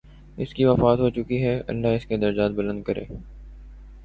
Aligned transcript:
اس 0.37 0.53
کی 0.53 0.65
وفات 0.65 0.99
ہو 0.99 1.09
چکی 1.09 1.43
ہے، 1.43 1.61
اللہ 1.67 1.87
اس 1.87 2.05
کے 2.05 2.17
درجات 2.17 2.51
بلند 2.51 2.83
کرے۔ 2.83 3.05